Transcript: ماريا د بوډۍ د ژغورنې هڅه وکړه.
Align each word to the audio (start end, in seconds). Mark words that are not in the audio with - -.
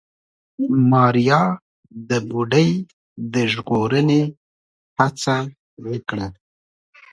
ماريا 0.91 1.41
د 2.09 2.11
بوډۍ 2.29 2.69
د 3.33 3.35
ژغورنې 3.51 4.21
هڅه 4.97 5.37
وکړه. 5.85 6.27